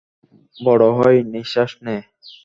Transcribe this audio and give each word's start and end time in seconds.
বড় 0.57 0.85
হয়, 0.97 1.17
নিশ্বাস 1.33 1.71
নেয়। 1.85 2.03